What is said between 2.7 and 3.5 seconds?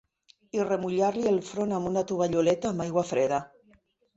amb aigua freda.